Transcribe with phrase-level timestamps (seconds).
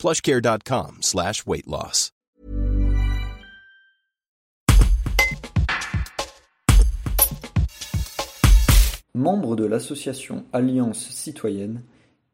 [0.00, 2.12] plushcare.com slash weight loss.
[9.14, 11.82] Membre de l'association Alliance citoyenne,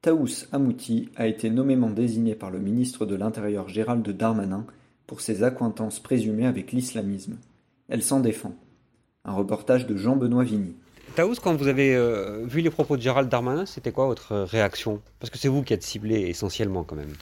[0.00, 4.64] Taous Amouti a été nommément désigné par le ministre de l'Intérieur Gérald Darmanin
[5.08, 7.38] pour ses accointances présumées avec l'islamisme.
[7.88, 8.54] Elle s'en défend.
[9.24, 10.76] Un reportage de Jean-Benoît Vigny.
[11.16, 15.00] Taous, quand vous avez euh, vu les propos de Gérald Darmanin, c'était quoi votre réaction?
[15.18, 17.14] Parce que c'est vous qui êtes ciblé essentiellement quand même.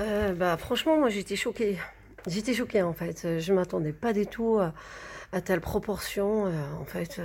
[0.00, 1.78] Euh, bah, franchement, moi j'étais choquée.
[2.26, 3.38] J'étais choquée en fait.
[3.40, 7.20] Je m'attendais pas du tout à, telle proportion euh, en fait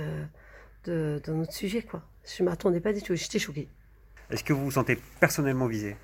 [0.84, 2.02] de, de, notre sujet quoi.
[2.24, 3.14] Je m'attendais pas du tout.
[3.14, 3.68] J'étais choquée.
[4.30, 5.96] Est-ce que vous vous sentez personnellement visé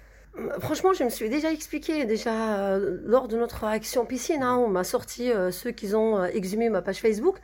[0.60, 4.68] Franchement, je me suis déjà expliqué, déjà euh, lors de notre action piscine, hein, on
[4.68, 7.36] m'a sorti euh, ceux qui ont euh, exhumé ma page Facebook,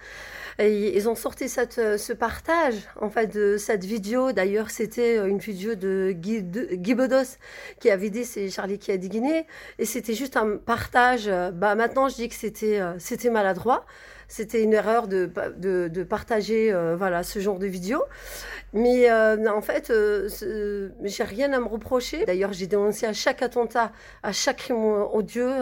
[0.59, 4.33] et ils ont sorti cette, ce partage en fait de cette vidéo.
[4.33, 7.39] D'ailleurs, c'était une vidéo de Guy, de, Bedos
[7.81, 9.47] qui a vidé, c'est Charlie qui a dégainé,
[9.79, 11.31] et c'était juste un partage.
[11.55, 13.87] Bah maintenant, je dis que c'était c'était maladroit
[14.33, 18.02] c'était une erreur de, de, partager euh, voilà, ce genre de vidéo.
[18.72, 20.27] Mais euh, en fait, euh,
[21.02, 22.24] j'ai rien à me reprocher.
[22.24, 25.52] D'ailleurs, j'ai dénoncé à chaque attentat, à chaque crime odieux,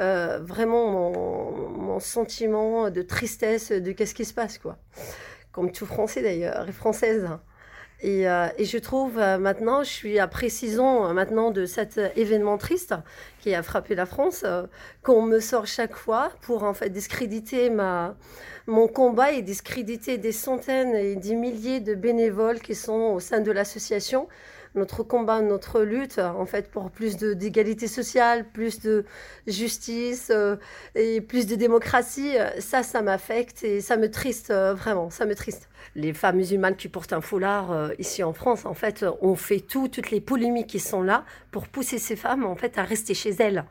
[0.00, 4.78] vraiment mon, mon, sentiment de tristesse de qu'est-ce qui se passe, quoi.
[5.52, 7.28] Comme tout Français d'ailleurs, et Française.
[8.02, 12.00] Et, euh, et, je trouve euh, maintenant, je suis à précision euh, maintenant de cet
[12.16, 12.94] événement triste
[13.40, 14.44] qui a frappé la France,
[15.02, 18.16] qu'on me sort chaque fois pour en fait discréditer ma,
[18.66, 23.40] mon combat et discréditer des centaines et des milliers de bénévoles qui sont au sein
[23.40, 24.28] de l'association
[24.74, 29.04] notre combat, notre lutte, en fait, pour plus d'égalité sociale, plus de
[29.46, 30.56] justice euh,
[30.94, 35.34] et plus de démocratie, ça, ça m'affecte et ça me triste, euh, vraiment, ça me
[35.34, 35.68] triste.
[35.94, 39.60] Les femmes musulmanes qui portent un foulard euh, ici en France, en fait, on fait
[39.60, 43.14] tout, toutes les polémiques qui sont là pour pousser ces femmes, en fait, à rester
[43.14, 43.64] chez elles.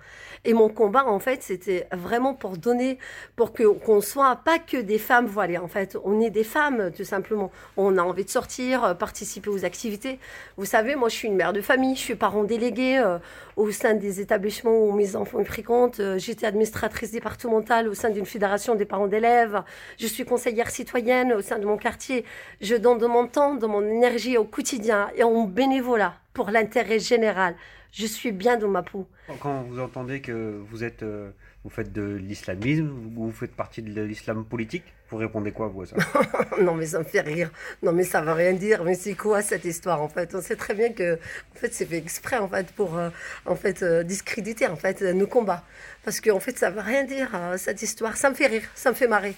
[0.44, 2.98] Et mon combat, en fait, c'était vraiment pour donner,
[3.36, 5.58] pour qu'on soit pas que des femmes voilées.
[5.58, 7.52] En fait, on est des femmes, tout simplement.
[7.78, 10.20] On a envie de sortir, participer aux activités.
[10.58, 13.20] Vous savez, moi, je suis une mère de famille, je suis parent délégué euh,
[13.56, 16.00] au sein des établissements où mes enfants fréquentent.
[16.00, 19.62] Euh, J'étais administratrice départementale au sein d'une fédération des parents d'élèves.
[20.00, 22.26] Je suis conseillère citoyenne au sein de mon quartier.
[22.62, 27.00] Je donne de mon temps, de mon énergie au quotidien et en bénévolat pour l'intérêt
[27.00, 27.56] général.
[27.92, 29.08] Je suis bien dans ma peau.
[29.40, 31.04] Quand vous entendez que vous êtes...
[31.04, 31.32] Euh
[31.64, 35.86] vous faites de l'islamisme, vous faites partie de l'islam politique Vous répondez quoi, vous, à
[35.86, 35.96] ça?
[36.62, 37.52] Non, mais ça me fait rire.
[37.84, 38.84] Non, mais ça ne veut rien dire.
[38.84, 40.34] Mais c'est quoi cette histoire, en fait?
[40.34, 43.10] On sait très bien que, en fait, c'est fait exprès, en fait, pour, euh,
[43.46, 45.64] en fait, euh, discréditer, en fait, nos combats.
[46.04, 48.18] Parce qu'en fait, ça ne veut rien dire, cette histoire.
[48.18, 49.36] Ça me fait rire, ça me fait marrer.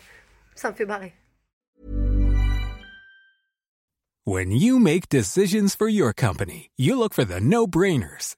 [0.56, 1.12] Ça me fait marrer.
[4.26, 8.38] When you make decisions for your company, you look for the no-brainers.